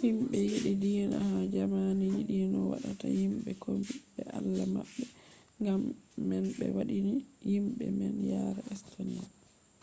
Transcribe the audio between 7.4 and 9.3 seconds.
himɓe man yare estoniya